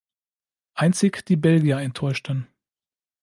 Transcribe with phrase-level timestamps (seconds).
[0.73, 2.47] Einzig die Belgier enttäuschten.